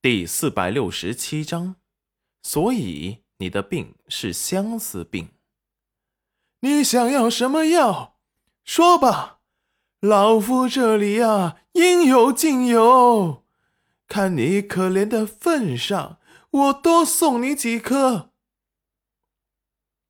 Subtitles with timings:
[0.00, 1.74] 第四百六十七章，
[2.44, 5.30] 所以你的病是相思病。
[6.60, 8.16] 你想要什么药？
[8.64, 9.40] 说吧，
[9.98, 13.44] 老夫这里呀，应有尽有。
[14.06, 16.20] 看你可怜的份上，
[16.50, 18.30] 我多送你几颗。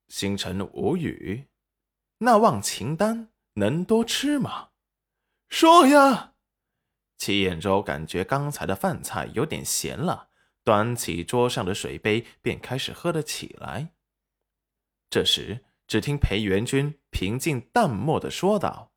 [0.07, 1.47] 星辰无语，
[2.19, 4.67] 那忘情丹能多吃吗？
[5.49, 6.33] 说呀。
[7.19, 10.29] 齐彦周感觉刚才的饭菜有点咸了，
[10.63, 13.93] 端起桌上的水杯便开始喝了起来。
[15.09, 18.93] 这时，只听裴元君平静淡漠的说道：“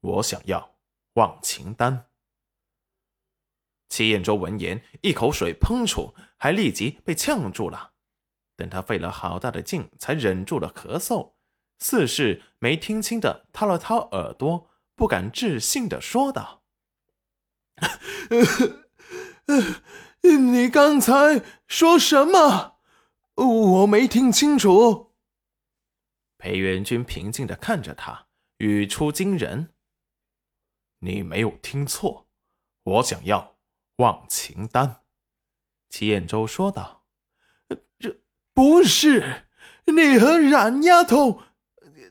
[0.00, 0.76] 我想要
[1.14, 2.10] 忘情丹。”
[3.88, 7.92] 齐彦周闻言，一口水喷出，还立即被呛住了。
[8.56, 11.32] 等他费了好大的劲才忍住了咳嗽，
[11.78, 16.61] 似是没听清的掏了掏耳朵，不敢置信的说道。
[20.22, 22.76] 你刚才说什么？
[23.34, 25.14] 我没听清楚。
[26.38, 29.72] 裴元君平静的看着他，语出惊人
[31.00, 32.28] ：“你没有听错，
[32.82, 33.56] 我想要
[33.96, 35.02] 忘情丹。”
[35.88, 37.04] 齐彦周说道
[37.98, 38.20] ：“这
[38.54, 39.46] 不是
[39.86, 41.42] 你和冉丫头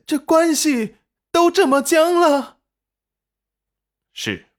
[0.06, 0.98] 这关系
[1.32, 2.60] 都这么僵了？”
[4.14, 4.51] 是。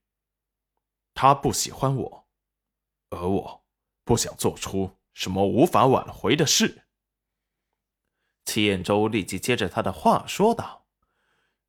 [1.22, 2.26] 他不喜欢我，
[3.10, 3.64] 而我
[4.02, 6.82] 不想做出什么无法挽回的事。
[8.44, 10.84] 齐彦周立即接着他的话说道：“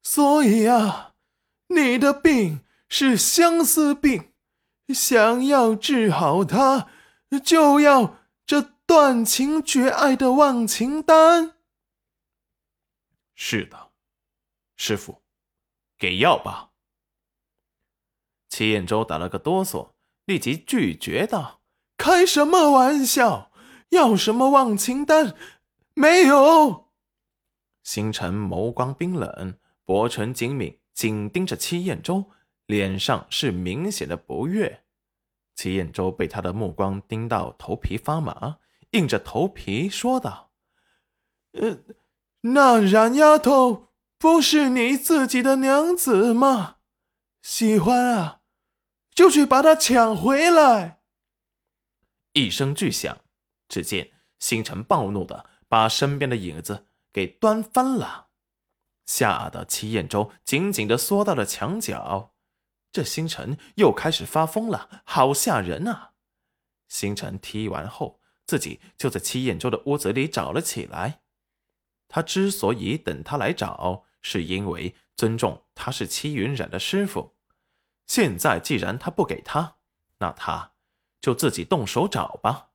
[0.02, 1.14] 所以啊，
[1.68, 4.34] 你的病是相思病，
[4.88, 6.90] 想要治好它，
[7.46, 11.58] 就要这断情绝爱的忘情丹。”
[13.38, 13.92] 是的，
[14.76, 15.22] 师傅，
[16.00, 16.72] 给药吧。
[18.54, 19.94] 齐彦周打了个哆嗦，
[20.26, 21.62] 立即拒绝道
[21.98, 23.50] ：“开什么玩笑？
[23.90, 25.34] 要什么忘情丹？
[25.96, 26.92] 没有。”
[27.82, 32.26] 星辰眸光冰冷，薄唇紧抿，紧盯着齐彦周，
[32.68, 34.84] 脸上是明显的不悦。
[35.56, 38.60] 齐彦周被他的目光盯到头皮发麻，
[38.92, 40.52] 硬着头皮说道
[41.58, 41.80] ：“呃，
[42.42, 43.88] 那冉丫头
[44.20, 46.76] 不是你自己的娘子吗？
[47.42, 48.42] 喜欢啊。”
[49.14, 51.02] 就去把他抢回来！
[52.34, 53.20] 一声巨响，
[53.70, 58.30] 只见星辰暴怒的把身边的影子给端翻了，
[59.06, 62.34] 吓得齐彦周紧紧的缩到了墙角。
[62.92, 66.14] 这星辰又开始发疯了，好吓人啊！
[66.88, 71.22] 星辰踢完后，自己就在齐彦周的屋子里找了起来。
[72.08, 77.33] 他之所以等他来找，是因为尊重他是齐云染的师傅。
[78.08, 79.78] 现在既然他不给他，
[80.20, 80.74] 那他
[81.22, 82.72] 就自己动手找吧。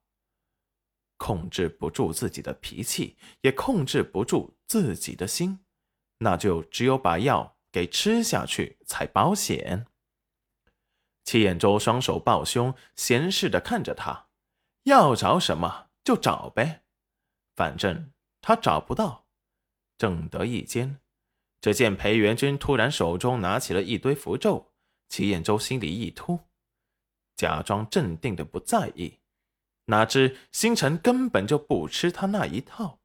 [1.16, 5.64] 控制不住自己的脾气，也控制不住自己的心，
[6.18, 9.86] 那就只有把药给吃下去才保险。
[11.24, 14.28] 齐彦周双手抱胸，闲适的看着他，
[14.84, 16.84] 要找什么就找呗，
[17.54, 19.26] 反正他找不到。
[19.98, 21.00] 正得意间，
[21.60, 24.72] 只见裴元君突然手中拿起了一堆符咒。
[25.08, 26.40] 齐彦周心里一突，
[27.34, 29.18] 假装镇定的不在意，
[29.86, 32.98] 哪知星辰根本就不吃他那一套，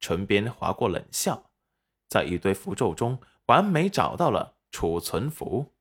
[0.00, 1.50] 唇边划过冷笑，
[2.08, 5.72] 在一堆符咒中完美找到了储存符，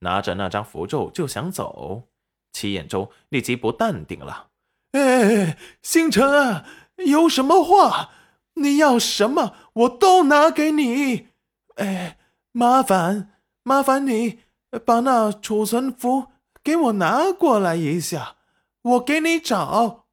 [0.00, 2.08] 拿着那张符咒就想走。
[2.52, 4.50] 齐彦周立即不淡定了
[4.92, 6.66] ：“哎，星辰啊，
[7.06, 8.10] 有什么话，
[8.54, 11.28] 你要什么我都拿给你。
[11.76, 12.18] 哎，
[12.52, 14.40] 麻烦麻烦你。”
[14.84, 16.32] 把那储存符
[16.62, 18.36] 给我拿过来一下，
[18.82, 20.06] 我给你找。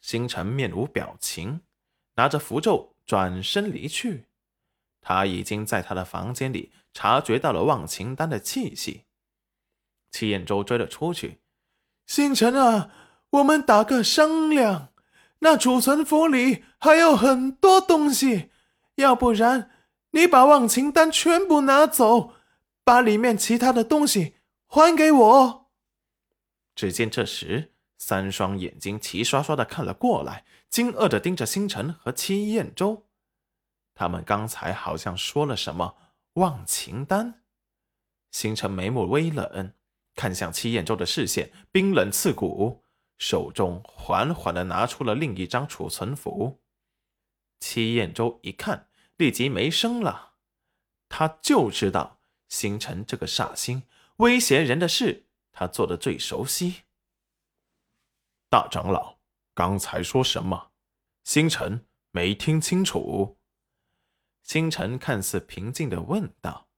[0.00, 1.60] 星辰面无表情，
[2.14, 4.26] 拿着符咒转身离去。
[5.02, 9.04] 他已经在他的房间里察觉到了忘情丹的气息。
[10.10, 11.40] 齐彦周追了出去
[12.06, 12.90] ：“星辰啊，
[13.30, 14.92] 我们打个商量，
[15.40, 18.50] 那储存符里还有很多东西，
[18.96, 19.70] 要不然
[20.10, 22.34] 你把忘情丹全部拿走。”
[22.90, 24.34] 把里面其他的东西
[24.66, 25.70] 还给我。
[26.74, 33.06] 只见这时，三双眼睛齐刷刷的看了过来，惊愕的盯着星辰和戚彦州。
[33.94, 35.94] 他们刚才好像说了什么
[36.32, 37.44] 忘情丹。
[38.32, 39.72] 星辰眉目微冷，
[40.16, 42.82] 看向戚彦州的视线冰冷刺骨，
[43.18, 46.60] 手中缓缓的拿出了另一张储存符。
[47.60, 50.32] 戚彦州一看，立即没声了。
[51.08, 52.19] 他就知道。
[52.50, 53.84] 星辰这个煞星，
[54.16, 56.82] 威胁人的事，他做的最熟悉。
[58.50, 59.18] 大长老
[59.54, 60.72] 刚才说什么？
[61.24, 63.38] 星辰没听清楚。
[64.42, 66.68] 星辰看似平静的问道。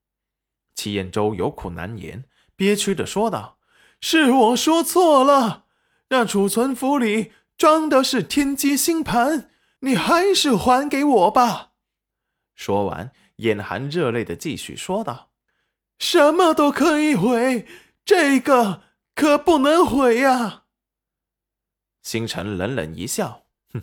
[0.75, 2.25] 齐彦周有苦难言，
[2.55, 3.57] 憋屈的说道
[3.99, 5.65] ：“是我说错了，
[6.09, 9.49] 那储存符里装的是天机星盘，
[9.79, 11.73] 你还是还给我吧。”
[12.53, 15.31] 说完，眼含热泪的继续说道
[16.03, 17.65] ：“什么都可以毁，
[18.03, 18.83] 这个
[19.15, 20.65] 可不能毁呀。”
[22.03, 23.81] 星辰冷冷一笑：“哼，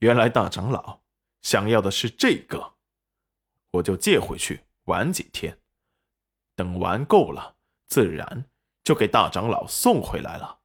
[0.00, 1.00] 原来大长老
[1.40, 2.74] 想要的是这个，
[3.70, 5.58] 我就借回去玩几天。
[6.54, 7.56] 等玩够了，
[7.88, 8.44] 自然
[8.84, 10.59] 就给大长老送回来了。”